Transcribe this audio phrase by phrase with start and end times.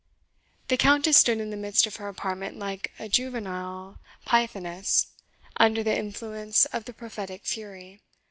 [0.69, 5.11] The Countess stood in the midst of her apartment like a juvenile Pythoness
[5.57, 8.01] under the influence of the prophetic fury.